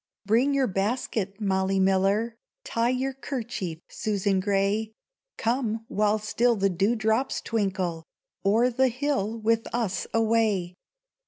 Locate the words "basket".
0.65-1.39